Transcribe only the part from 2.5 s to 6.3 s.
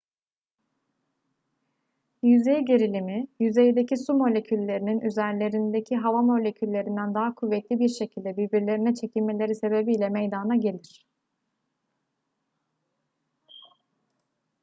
gerilimi yüzeydeki su moleküllerinin üzerlerindeki hava